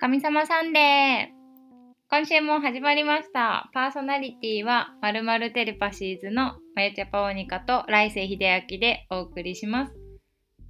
[0.00, 1.39] 神様サンデー
[2.12, 3.70] 今週も始まりました。
[3.72, 8.36] パーソナリティはまるまるテレパシーズのまゆちゃぱおにかと来世秀
[8.68, 9.94] 明でお送りします。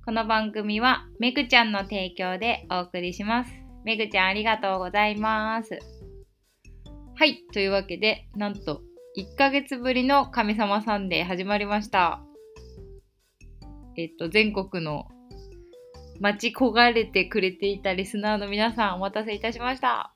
[0.04, 3.52] この番組はめぐちゃんの提供でお送りします。
[3.86, 5.78] めぐちゃんありがとうございます。
[7.14, 8.82] はい、というわけで、なんと
[9.16, 12.20] 1ヶ月ぶりの神様サンデー始まりました。
[13.96, 15.06] えっと、全国の
[16.20, 20.14] 待ち焦がれてくれていたリスナーの皆さんお待たせいたしました。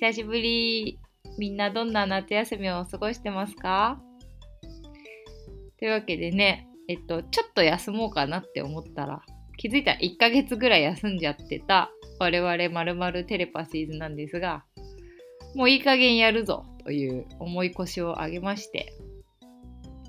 [0.00, 1.00] 久しぶり。
[1.38, 4.00] みんなどんな夏休みを過ごしてますか？
[5.76, 9.22] というわけでね、えっと、ちょっと休もうかなって思ったら、
[9.56, 11.90] 気づいたら1ヶ月ぐらい休んじゃってた
[12.20, 14.64] 我々まるまるテレパシーズなんですが、
[15.56, 18.92] もういい加減やるぞという思い越しを上げまして、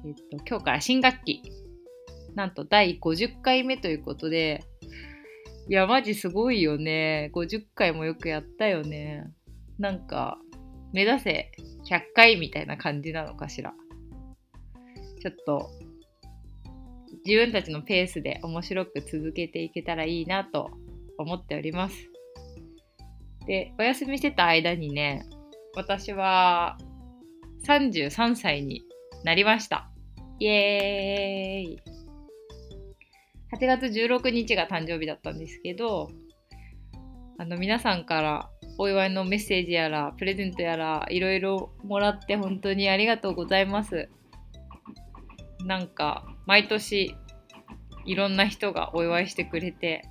[0.06, 1.42] えっと、今日から新学期、
[2.36, 4.64] なんと第50回目ということで、
[5.68, 7.32] いや、マジすごいよね。
[7.34, 9.32] 50回もよくやったよね。
[9.80, 10.38] なんか、
[10.92, 11.52] 目指せ
[11.90, 13.74] 100回みたいな感じなのかしら。
[15.22, 15.70] ちょっと、
[17.26, 20.72] 自分たちのペースで面白く続けていけたらいいなと
[21.18, 21.96] 思っております。
[23.46, 25.26] で、お休みしてた間にね、
[25.76, 26.78] 私は
[27.66, 28.84] 33歳に
[29.24, 29.90] なりました。
[30.40, 31.82] イエーイ
[33.54, 36.10] 8月16日が誕生日だったんですけど、
[37.38, 38.50] あの皆さんから
[38.82, 44.08] お祝いのメッセージやら、プレゼントやら、いろいろもらって本当にありがとうございます。
[45.66, 47.14] なんか、毎年、
[48.06, 50.04] いろんな人がお祝いしてくれて、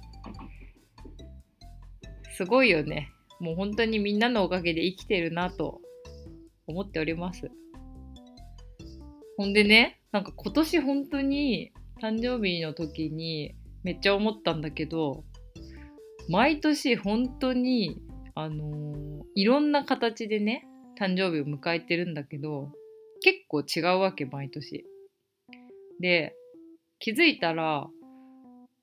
[2.36, 3.10] すごいよね。
[3.40, 5.80] もう本当にみんなのおかげで生きてるなと
[6.66, 7.50] 思っております。
[9.38, 11.72] ほんでね、なんか今年本当に
[12.02, 15.24] 誕生日の時にめっちゃ思ったんだけど
[16.28, 18.00] 毎年本当に
[18.40, 20.66] あのーいろんな形でね
[20.98, 22.72] 誕生日を迎えてるんだけど
[23.20, 24.84] 結構違うわけ毎年。
[26.00, 26.34] で
[26.98, 27.88] 気づいたら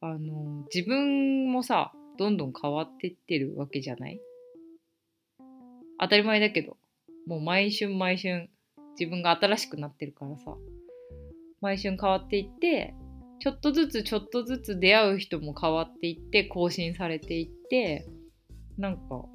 [0.02, 4.20] あの自分もさどんどん変わってってるわけじゃない？
[6.00, 6.78] 当たり前だけど
[7.26, 8.50] もう毎春毎春
[9.00, 10.56] 自分が新しくなってるからさ
[11.62, 12.94] 毎春変わっていって
[13.40, 18.06] ちょっとずつちょっとずつ出会う人も変わっていって更新されていって
[18.78, 19.26] なんか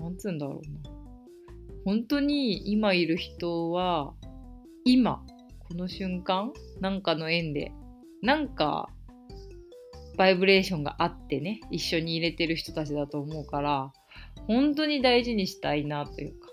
[0.00, 1.00] なんつうんだろうな。
[1.84, 4.12] 本当に今いる人は
[4.84, 5.22] 今
[5.68, 7.72] この瞬間なんかの縁で
[8.22, 8.88] なんか
[10.16, 13.92] バイブレーションがあってね一緒に入れてる人たちだと思うから
[14.46, 16.48] 本当に大事にしたいなというか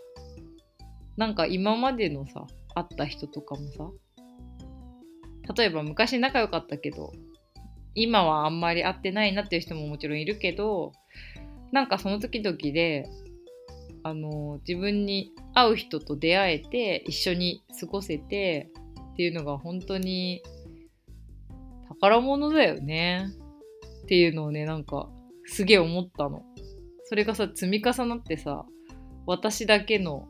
[1.17, 3.89] なんか今までのさ会った人とかもさ
[5.55, 7.11] 例えば昔仲良かったけど
[7.95, 10.91] 今はあんまり会ってないなっていう人ももちろんいるけど
[11.71, 13.09] なんかその時々で
[14.03, 18.69] あの自分に会う人と出会えて一緒に過ごせて
[19.13, 20.41] っていうのが本当に
[21.87, 23.27] 宝物だよね。
[24.03, 25.09] っていうのをねなんか
[25.45, 26.43] すげえ思ったの。
[27.05, 28.65] それがさ積み重なってさ
[29.25, 30.27] 私だけの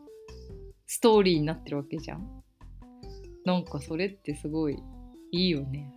[0.85, 2.27] ストーリーになってるわけじゃん。
[3.45, 4.79] なんかそれってすごい
[5.31, 5.93] いいよね。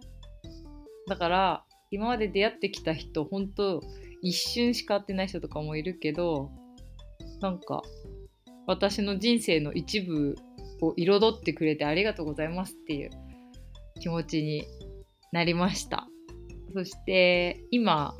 [1.09, 3.83] だから今まで出会ってきた人ほんと
[4.23, 6.51] 一瞬しか会ってない人とかもいるけど
[7.41, 7.83] なんか
[8.67, 10.37] 私の人生の一部
[10.81, 13.11] を彩ってくれてありがとうございますっていう
[14.01, 14.65] 気持ちに
[15.33, 16.07] なりました。
[16.73, 18.15] そして今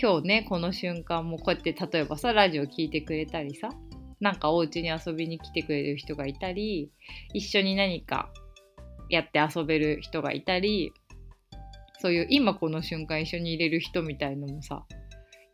[0.00, 3.70] 今日ねこの瞬間もこうやって例えばさラジオ聞いてくれたりさ
[4.20, 6.90] なんかお家に遊びに来てくれる人がいたり
[7.34, 8.30] 一緒に何か
[9.10, 10.92] やって遊べる人がいたり
[12.00, 14.84] そういう今この瞬間一緒にいれる人みたいのもさ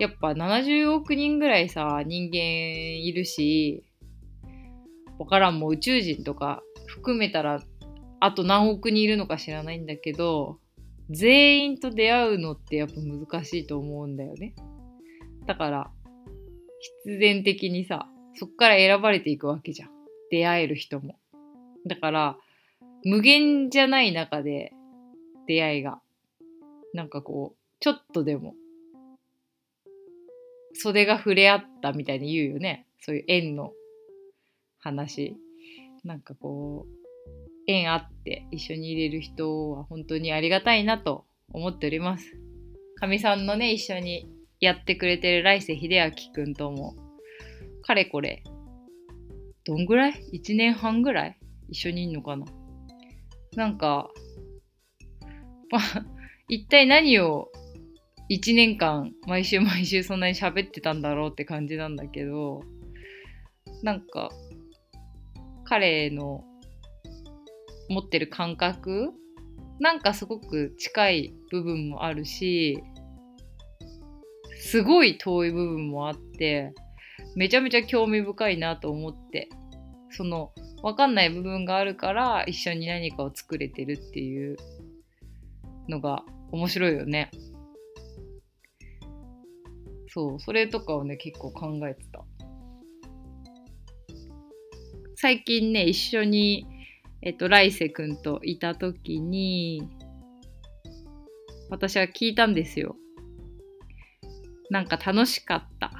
[0.03, 3.85] やっぱ70億人ぐらいさ人間いるし
[5.17, 5.61] わからん。
[5.61, 7.63] もう宇宙人とか含めたら
[8.19, 10.59] あと何億人いるのか知らないんだけど
[11.09, 14.57] 全員と出会うのってやっぱ難しいと思うんだよね。
[15.47, 15.91] だから
[17.05, 19.91] 必然的にさそっから選ばれていくわけじゃん。
[20.33, 21.15] 出会える人も。
[21.87, 22.37] だから
[23.05, 24.73] 無限じゃない中で
[25.47, 26.01] 出会いが。
[26.93, 28.57] なんかこうちょっとでも
[30.75, 32.87] 袖が触れ合ったみたいに言うよね。
[33.01, 33.73] そういう縁の
[34.79, 35.37] 話。
[36.05, 36.91] なんかこう
[37.69, 42.25] 縁あって一緒にいれる人は本当にありがたいなと思っております。
[42.97, 44.29] かみさんのね一緒に
[44.61, 46.97] やってくれてる来世秀明くんとも。
[47.85, 48.45] かれこれ
[49.65, 51.39] どんぐらい ?1 年半ぐらい？
[51.69, 52.47] 一緒にいんのかな？
[53.55, 54.11] なんか、
[55.71, 55.81] ま、
[56.49, 57.51] 一体何を
[58.31, 62.63] 1年間毎週毎週そんなに喋ってたんだろうって感じなんだけど
[63.83, 64.31] なんか
[65.65, 66.45] 彼の
[67.89, 69.11] 持ってる感覚
[69.81, 72.83] なんかすごく近い部分もあるし
[74.61, 76.73] すごい遠い部分もあって
[77.35, 79.49] めちゃめちゃ興味深いなと思って
[80.11, 80.53] その
[80.83, 84.57] 分かんない部分があるから一緒に何かを作れてるっていう
[85.89, 87.31] のが面白いよね。
[90.15, 92.25] そう、それとかをね、結構考えてた。
[95.17, 96.67] 最近ね、一緒に、
[97.23, 99.89] えっと、来世くんといた時に、
[101.71, 102.97] 私は聞いたんですよ。
[104.69, 105.93] なんか楽しかった。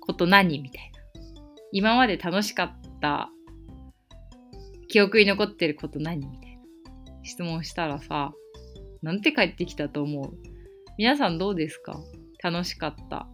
[0.00, 0.60] こと何？
[0.60, 1.00] みたいな。
[1.72, 3.30] 今まで楽しかった。
[4.88, 6.24] 記憶に残ってること何？
[6.24, 6.62] みたいな。
[7.24, 8.32] 質問したらさ、
[9.02, 10.38] なんて返ってきたと思う？
[10.98, 12.00] 皆さんどうですか？
[12.40, 13.26] 楽しかった。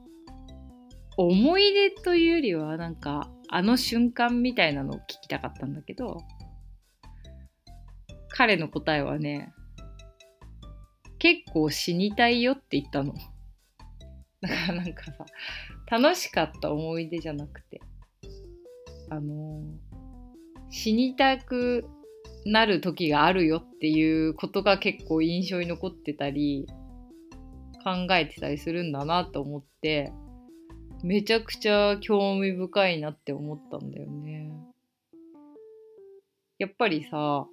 [1.17, 6.19] 思い出というよりはなんかあの瞬間みたいなのを聞きたかったんだけど
[8.29, 9.53] 彼の答えはね
[11.19, 13.15] 結構死にたいよって言ったの。
[14.41, 15.25] だからなんかさ
[15.89, 17.81] 楽しかった思い出じゃなくて
[19.09, 19.63] あの、
[20.71, 21.85] 死にたく
[22.47, 26.67] なる時があるよっていうことが結構印象に残ってたり
[27.85, 30.13] 考えてたりするんだなと思って
[31.03, 34.53] めちゃくちゃ興味深いなって思ったんだよね。
[36.59, 37.47] やっぱりさ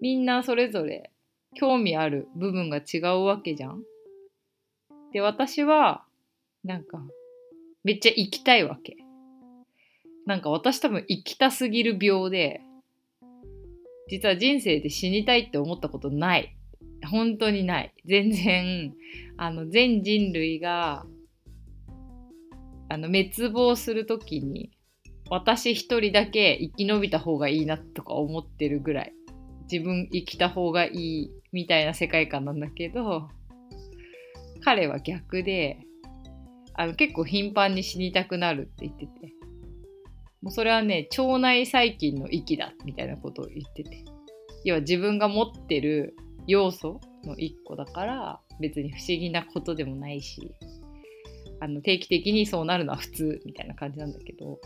[0.00, 1.10] みんなそれぞれ
[1.54, 3.82] 興味ある部分が違うわけじゃん。
[5.12, 6.04] で私は
[6.64, 7.00] なんか
[7.84, 8.96] めっちゃ行きたいわけ。
[10.26, 12.62] なんか私多分行きたすぎる病で
[14.08, 16.56] 実は人生で死にたいって思ったことない。
[17.10, 17.94] 本当にない。
[18.06, 18.94] 全然、
[19.36, 21.06] あの、全人類が、
[22.88, 24.70] あの、滅亡するときに、
[25.30, 29.12] 私一人だけ生き延びた方がいいなとか思ってるぐらい。
[29.70, 33.28] 自分生きた方がいいみたいな世界観なんだけど、
[34.62, 35.78] 彼は逆で、
[36.74, 39.34] あの結構頻繁に死にたくなるって言ってて。
[40.44, 44.04] もうそれはね腸内細菌の息だみたいなことを言ってて
[44.62, 46.14] 要は自分が持ってる
[46.46, 50.52] 要素の一個だから別に不思議なことでもないし
[51.64, 54.60] あの定期的にそうなるのは普通みたいな感じなんだけど。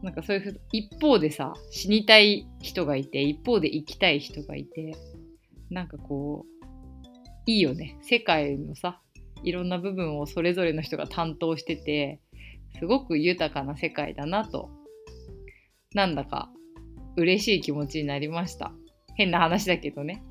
[0.00, 4.94] なんかそういう一方でさ死にたい人がいて一方で生きたい人がいて
[5.70, 7.98] なんかこういいよね。
[8.02, 9.00] 世界のさ
[9.42, 12.20] いろんな部分をそれぞれの人が担当してて
[12.78, 14.70] すごく豊かな世界だなと。
[15.94, 16.48] なんだか
[17.16, 18.72] 嬉しい気持ちになりました。
[19.16, 20.22] 変な話だけどね。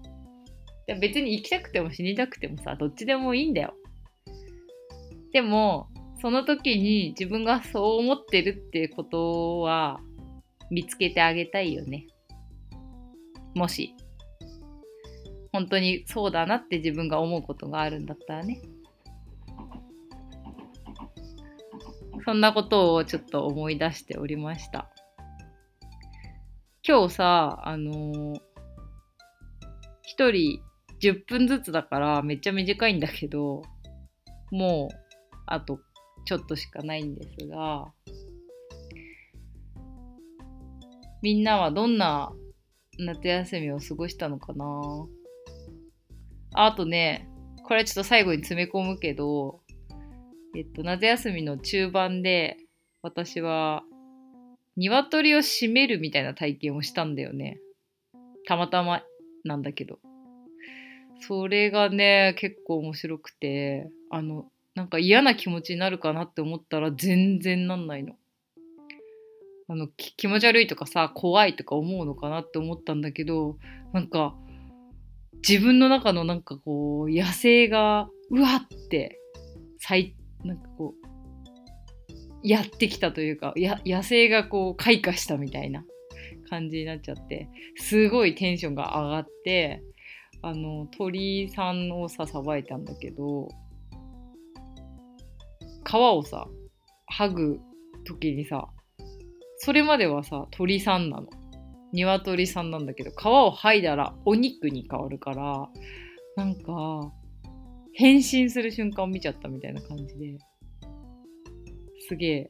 [1.01, 3.73] 別に生きたくても死にたくてもさどっちでもいいんだよ。
[5.31, 5.89] でも
[6.21, 9.99] その時に自分がそう思ってるっていうことは
[10.69, 12.07] 見つけてあげたいよね。
[13.53, 13.93] もし。
[15.53, 18.61] 本当にそうだなって自分が思うことがあるんだったらね。
[22.25, 24.89] そんなことをちょっと思い出しておりました。
[26.87, 28.33] 今日さ、あのー、
[30.17, 30.61] 1人
[31.01, 33.61] 10分ずつだからめっちゃ短いんだけど、
[34.51, 35.06] もう
[35.47, 35.79] あと
[36.25, 37.91] ちょっとしかないんですが、
[41.21, 42.31] みんなはどんな
[42.99, 44.65] 夏休みを過ごしたのかな？
[46.53, 47.27] あとね、
[47.63, 49.61] これちょっと最後に詰め込むけど、
[50.55, 52.57] えっと、夏休みの中盤で、
[53.01, 53.83] 私は、
[54.75, 57.59] 鶏を閉めるみたいな体験をしたんだよね。
[58.47, 59.03] たまたま
[59.43, 59.99] なんだけど。
[61.19, 68.13] それがね、結構面白くて、あの、なんか嫌な気持ちになるかなって思ったら全然なんないの。
[69.67, 73.57] あの気持ち悪いとかさ怖いとか思うのかなって思ったんだけど
[73.91, 74.35] なんか
[75.45, 79.19] 自分の中のなんかこう野生がうわって
[79.79, 80.15] 咲
[80.45, 85.83] なんかこうやってきたというかや野生がこう開花したみたいな
[86.51, 89.81] 感じになっちゃってすごいテンションが上がって
[90.43, 93.49] あの鳥さんをささばいたんだけど
[95.87, 96.47] 皮をさ
[97.17, 97.59] 剥ぐ
[98.05, 98.67] 時にさ
[99.57, 101.27] それまではさ鳥さんなの。
[101.93, 105.69] 鶏さんなんだけど皮を剥いだらお肉に変わるから
[106.35, 107.13] なんか
[107.93, 110.37] 変身する瞬間を見ちゃったみたいな感じで
[112.09, 112.49] すげえ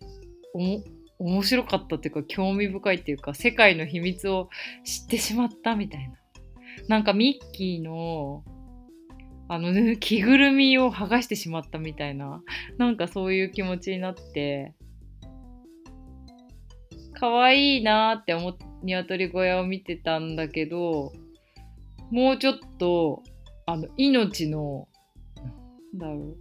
[0.56, 0.84] おも
[1.20, 4.50] 面白かったっていうか興味深いっていうか世界の秘密を
[4.84, 6.16] 知ってしまったみたいな。
[6.88, 8.44] なんかミッキーの
[9.50, 12.42] あの、ね、着ぐるみを剥がしてしまったみたいな
[12.78, 14.74] なんかそういう気持ちになって
[17.14, 21.14] 可愛いなーって思って鶏小屋を見てたんだけど
[22.12, 23.24] もうちょっと
[23.66, 24.88] あの命の
[25.94, 26.38] なんだろう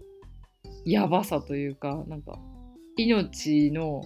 [0.84, 2.38] やばさというかなんか
[2.96, 4.02] 命の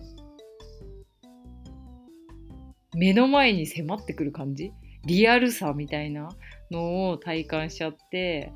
[2.94, 4.72] 目の前に迫ってくる感じ？
[5.06, 6.28] リアルさみたいな
[6.70, 8.52] のを体感しちゃって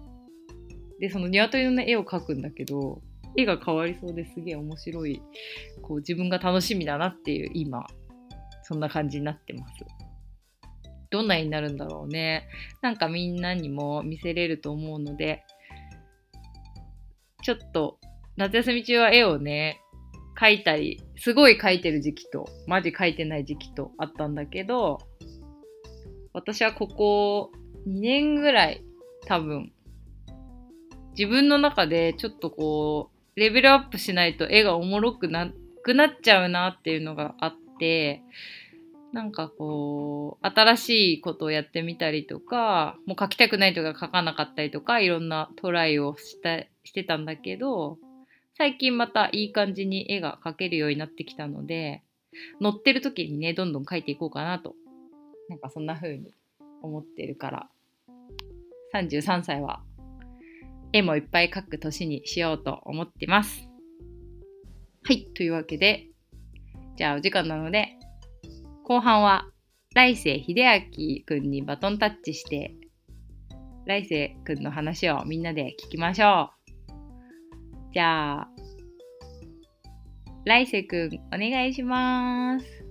[1.00, 3.02] でその鶏の、ね、絵を描くんだけど
[3.36, 5.22] 絵が変わりそうですげえ面白い
[5.82, 7.86] こう自分が楽しみだなっていう今
[8.62, 9.84] そんな感じになってます。
[11.10, 12.48] どんな絵になるんだろうね。
[12.80, 15.44] なんかみんなにも見せれると思うので
[17.42, 17.98] ちょっと
[18.36, 19.80] 夏休み中は絵をね
[20.36, 24.98] 描いたりすごい描いてる時期とマジ描いてない時期とあったんだけど
[26.32, 27.52] 私はここ
[27.86, 28.82] 2年ぐらい
[29.26, 29.73] 多分
[31.16, 35.50] 自分の中でちょっとこうレベルアップしないと絵がおもろくな
[35.82, 38.22] くなっちゃうなっていうのがあって
[39.12, 47.98] なんかこう新しいことをやってみたりとかもう描きたくないとか描かなかったりとかいろんなトライをしたしてたんだけど
[48.56, 52.02] 最近またいい感じに絵が描けるようになってきたので
[52.60, 54.74] 乗ってる時にねどんどん描いていこうかなと。
[55.48, 56.32] なんかそんな風に
[56.82, 57.68] 思ってるから。
[58.94, 59.82] 33歳は
[60.94, 63.68] 絵もいっぱい描く年にしようと思ってます。
[65.02, 66.06] はいというわけで
[66.96, 67.98] じゃあお時間なので
[68.84, 69.44] 後半は
[69.96, 72.76] 来世秀明くんにバトンタッチして
[73.86, 77.92] 来世くんの話をみんなで聞きましょう。
[77.92, 78.48] じゃあ
[80.44, 82.83] 来世くんお願いします。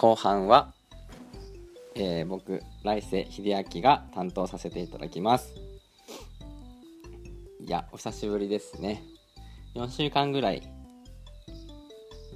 [0.00, 0.72] 後半は、
[1.96, 3.42] えー僕来世秀
[3.74, 5.56] 明が担当させていただきます。
[7.66, 9.02] いやお久しぶりですね。
[9.74, 10.62] 4週間ぐらい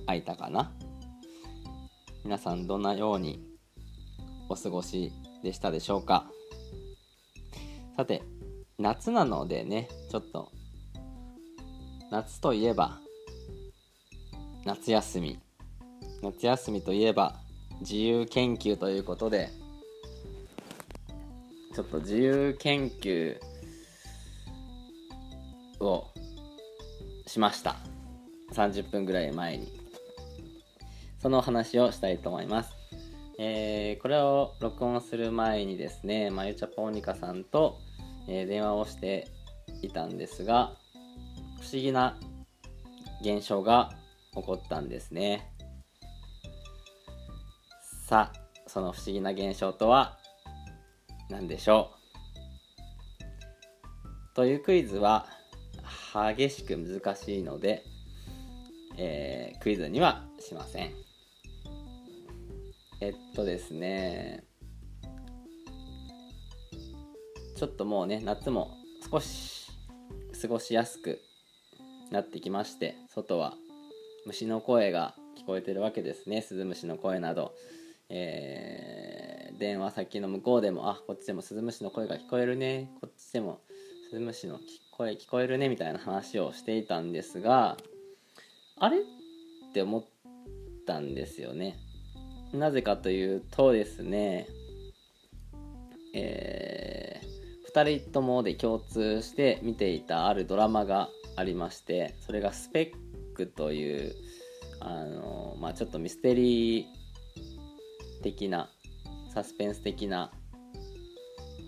[0.07, 0.73] 空いたかな。
[2.25, 3.40] 皆さんどんなように
[4.49, 5.12] お過ごし
[5.45, 6.28] でしたでしょうか。
[7.97, 8.25] さて
[8.76, 10.50] 夏なのでねちょっと
[12.11, 12.99] 夏といえば
[14.64, 15.38] 夏休み。
[16.25, 17.41] 夏休みといえば
[17.81, 19.50] 自由研究ということで
[21.75, 23.38] ちょっと自由研究
[25.81, 26.09] を
[27.26, 27.76] しました。
[28.52, 29.73] 30分ぐらい前に。
[31.19, 32.73] その話をしたいと思います。
[33.38, 37.79] えーこれを録音する前にですねまゆちゃぽんにかさんと、
[38.29, 39.29] えー電話をして
[39.81, 40.73] いたんですが
[41.61, 42.19] 不思議な
[43.23, 43.93] 現象が
[44.35, 45.51] 起こったんですね。
[48.12, 50.19] さあその不思議な現象とは
[51.31, 51.92] 何でしょ
[54.35, 54.37] う？
[54.37, 55.25] というクイズは
[56.37, 57.83] 激しく難しいので、
[58.99, 60.90] えークイズにはしません。
[63.00, 64.45] えっとですね
[67.57, 68.73] ちょっともうね夏も
[69.11, 69.71] 少し
[70.42, 71.19] 過ごしやすく
[72.11, 73.54] なってきまして外は
[74.26, 76.42] 虫の声が聞こえてるわけですね。
[76.42, 77.54] スズムシの声など、
[78.12, 82.90] えー電話先の向こうでもあこっちでもスズムシの声が聞こえるね。
[83.00, 83.61] こっちでも
[84.11, 84.59] スズムシの
[84.90, 87.76] 声聞こえるねみたいな話をしていたんですが
[88.76, 88.99] あれ？
[88.99, 89.02] っ
[89.73, 90.04] て思っ
[90.85, 91.76] たんですよね。
[92.52, 94.49] なぜかというとですね
[96.12, 97.21] え
[97.73, 104.14] 2人ともで共通して見ていたあるドラマがありましてそれが「スペック」という
[104.81, 107.01] あの、まあ、ちょっとミステリー
[108.23, 108.71] 的な
[109.35, 110.31] サスペンス的な、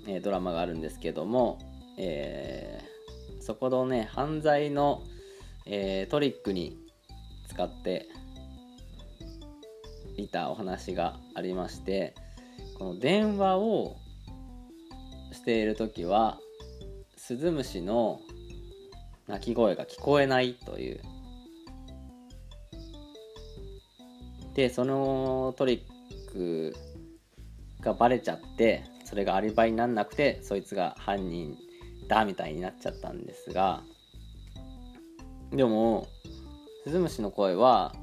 [0.06, 1.58] えードラマがあるんですけども、
[1.98, 2.94] えー
[3.42, 5.02] そこのね犯罪の、
[5.66, 6.78] えートリックに
[7.48, 8.08] 使って
[10.16, 12.14] いたお話がありまして
[12.78, 13.96] この電話を
[15.32, 16.38] している時は
[17.16, 18.20] スズムシの
[19.26, 21.00] 鳴き声が聞こえないという。
[24.54, 25.93] でそのトリック
[26.34, 26.74] ク
[27.80, 31.56] がバレちゃってそれがアリバイになんなくてそいつが犯人
[32.08, 33.82] だみたいになっちゃったんですが
[35.52, 36.08] でも
[36.84, 37.94] スズムシの声は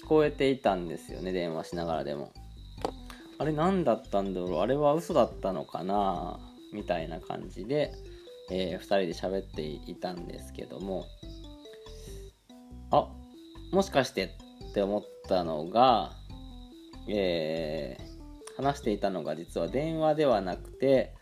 [0.00, 2.32] 聞こえていたんですよね電話しながらでも。
[3.38, 6.38] あれ何だったんだろうあれは嘘だったのかな
[6.74, 7.90] みたいな感じで、
[8.50, 11.06] え2人で喋っていたんですけども。
[12.90, 13.08] あ
[13.72, 16.12] もしかしてって思ったのが、
[17.12, 21.14] えー、話していたのが実は電話ではなくて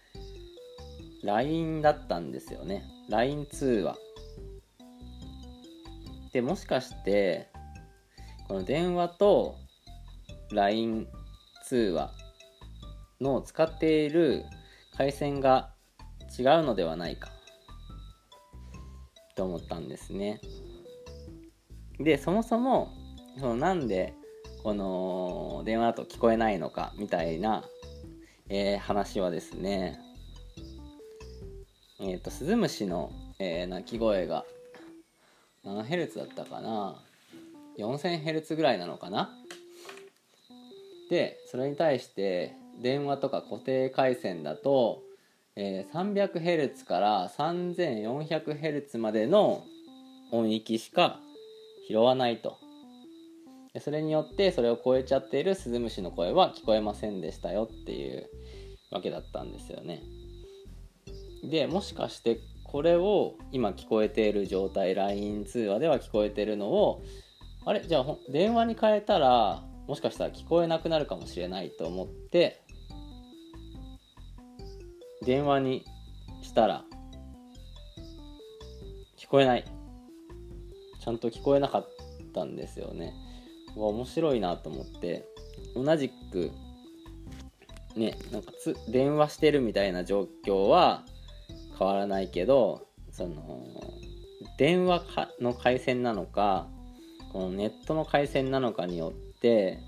[1.25, 2.85] LINE だったんですよね。
[3.09, 3.97] LINE 通話。
[6.33, 7.49] でもしかして
[8.47, 9.57] この電話と
[10.53, 11.07] LINE
[11.65, 12.13] 通話
[13.21, 14.45] の使っている
[14.97, 15.73] 回線が
[16.39, 17.31] 違うのではないか。
[19.35, 20.41] と思ったんですね。
[21.99, 22.93] でそもそも
[23.39, 24.15] そのなんで
[24.69, 27.65] この電話だと聞こえないのかみたいな、
[28.51, 29.99] えー、話はですね
[31.99, 34.45] えっ、ー、とスズムシの、えー、鳴き声が
[35.65, 36.97] 何ヘルツだったかな
[37.79, 39.31] ？4000ヘルツぐらいなのかな？
[41.09, 45.01] でそれに対して電話とか固定回線だと、
[45.57, 49.65] えー、300ヘルツから3400ヘルツまでの
[50.31, 51.21] 音域しか
[51.89, 52.68] 拾わないと。
[53.81, 58.27] それによってそれを超えちゃっているスズムシの声は聞こえませんでしたよっていう
[58.91, 60.03] わけだったんですよね。
[61.45, 67.03] でもしかしてこれを今聞こえている状態 LINE 通話では聞こえているのを
[67.65, 67.87] あれ？
[67.87, 72.63] じゃあ電話に変えたらもしかしたら聞こえなくなるかもしれないと思って
[75.25, 75.85] 電話に
[76.43, 76.85] したら
[79.17, 79.65] 聞こえない。
[81.01, 81.89] ちゃんと聞こえなかっ
[82.35, 83.15] たんですよね。
[83.87, 85.25] 面白いなと思って
[85.75, 86.51] 同じく
[87.97, 91.05] ねなんかつ電話してるみたいな状況は
[91.79, 93.67] 変わらないけどその
[94.59, 95.05] 電話
[95.41, 96.69] の回線なのか
[97.33, 99.79] このネットの回線なのかによって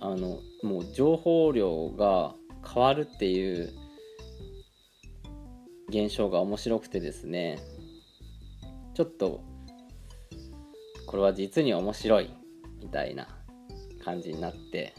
[0.00, 2.34] あのもう情報量が
[2.66, 3.72] 変わるっていう
[5.88, 7.58] 現象が面白くてですね
[8.94, 9.42] ちょっと
[11.12, 12.30] これは実に面白い
[12.80, 13.28] みたいな
[14.02, 14.94] 感じになって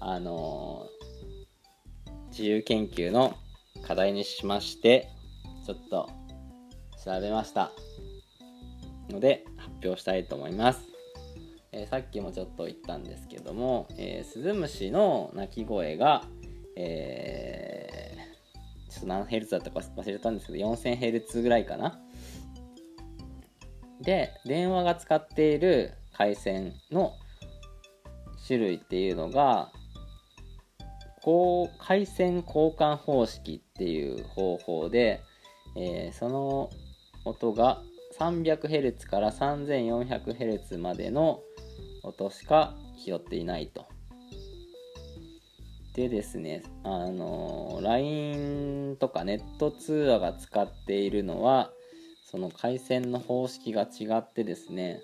[0.00, 0.88] あの
[2.30, 3.36] 自由研究の
[3.86, 5.08] 課題にしまして
[5.64, 6.10] ちょっと
[7.04, 7.70] 調べました。
[9.08, 10.80] ので発表したいと思います、
[11.70, 16.24] えー、さっきもちょっと言ったんですけども、えー、スズムシの鳴き声が、
[16.76, 21.98] えー、ちょっと何ヘルツだったか忘れたんですけど4000ヘルツぐらいかな
[24.02, 27.12] で電話が使っている回線の
[28.46, 29.70] 種類っていうのが
[31.22, 35.22] こう回線交換方式っていう方法で、
[35.76, 36.70] えー、その
[37.24, 37.80] 音が
[38.18, 41.40] 300Hz から 3400Hz までの
[42.02, 43.86] 音しか拾っていないと。
[45.94, 51.70] でですね、あの LINE とかネット通話が使っているのは
[52.32, 55.02] その回線の方式が違ってですね、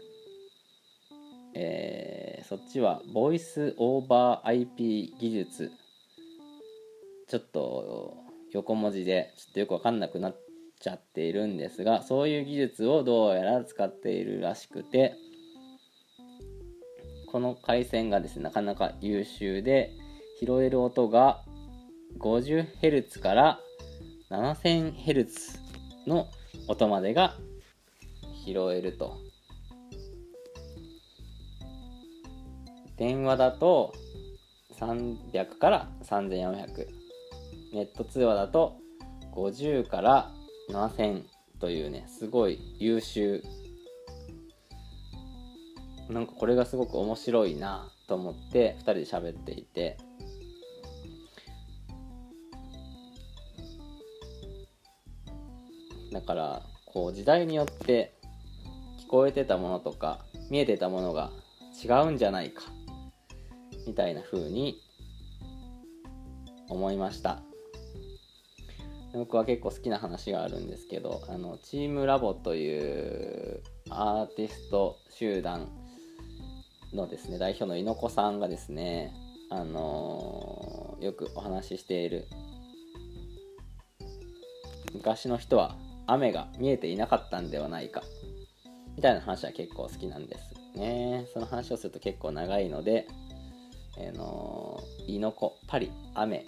[1.54, 5.70] えー、そっちはボイスオーバー IP 技術
[7.28, 8.16] ちょっと
[8.52, 10.36] 横文字でちょっとよくわかんなくなっ
[10.80, 15.14] ちゃっているんですがそういう技術をどうやら使っているらしくて
[17.30, 19.92] この回線がですねなかなか優秀で
[20.40, 21.44] 拾える音が
[22.20, 23.60] 50Hz から
[24.30, 25.58] 7000Hz
[26.06, 26.26] の
[26.68, 27.34] 音までが
[28.44, 29.16] 拾えると。
[32.96, 33.94] 電話だと
[34.78, 36.86] 300から3400
[37.72, 38.76] ネット通話だと
[39.34, 40.30] 50から
[40.70, 41.22] 7000
[41.60, 43.42] というねすごい優秀。
[46.08, 49.96] なんかこれがすごく面白いなと思って2人で喋っていて。
[56.18, 58.12] だからこう時代によって
[59.06, 61.30] 聞こえてたものとか見えてたものが
[61.80, 62.64] 違うんじゃないか
[63.86, 64.80] みたいな風に
[66.68, 67.40] 思いました。
[69.14, 75.68] 僕は結構好きな話があるんですけどあのチームラボというアーティスト集団
[76.92, 79.12] のですね代表の猪子さんがですね
[79.50, 82.26] あのー、よくお話ししている
[84.92, 85.76] 昔の人は
[86.08, 88.02] 雨が見えていなかったんではないか。
[88.96, 91.26] みたいな話は結構好きなんですね。
[91.32, 93.06] その話をすると結構長いので、
[93.98, 96.44] えー、の猪子パリ雨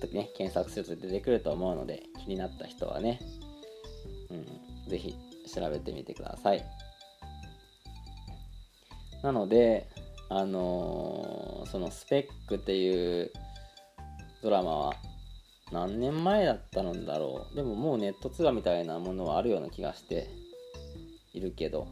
[0.00, 3.20] とね検索すると出てくると思うので気になった人はね、
[4.30, 4.34] う
[4.86, 5.14] ん、ぜひ
[5.52, 6.64] 調べてみてください。
[9.22, 9.88] なので
[10.30, 13.30] あのーその「スペック」っていう
[14.42, 14.94] ドラマは
[15.72, 17.56] 何年前だったのだろう。
[17.56, 20.28] でももうネット通話みたいなものはあるような気がして
[21.32, 21.88] いるけど。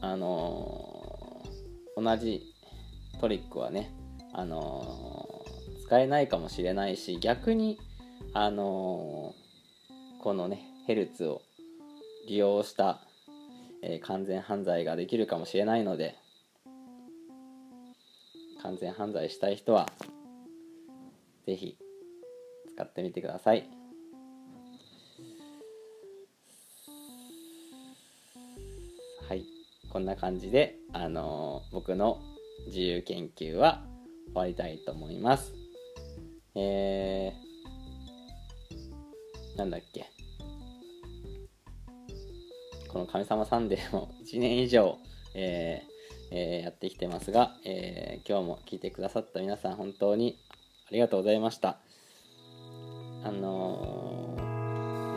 [0.00, 2.54] あのー同じ
[3.20, 3.90] トリックはね
[4.32, 7.78] あのー使えないかもしれないし逆に
[8.34, 11.42] あのーこのねヘルツを
[12.28, 13.00] 利用した、
[13.82, 16.16] え完全犯罪ができるかもしれないので
[18.62, 19.88] 完全犯罪したい人は
[21.46, 21.78] ぜひ
[22.74, 23.68] 使ってみてください。
[29.28, 29.44] はい。
[29.90, 32.20] こんな感じであのー僕の
[32.66, 33.84] 自由研究は
[34.26, 35.54] 終わりたいと思います。
[36.56, 40.06] えー、なんだっけ。
[42.88, 44.98] この「神様サンデー」も1年以上、
[45.34, 45.96] えー
[46.32, 50.38] えーやってきてますが、えー今日も聞いてくださった皆さん本当に
[50.88, 51.78] ありがとうございました。
[53.24, 54.36] あの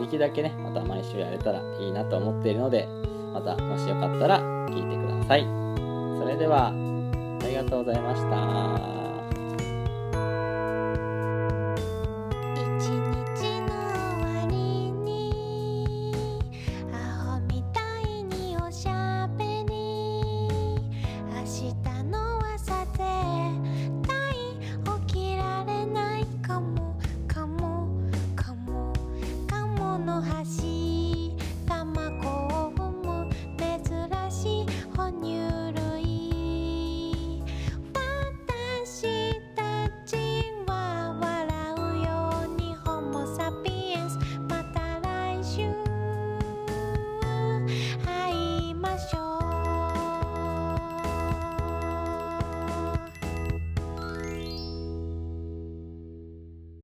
[0.00, 2.88] できるだけねまた毎週やれたらいいなと思っているので
[3.32, 5.42] またもしよかったら聞いてください。
[6.18, 8.99] それではありがとうございました。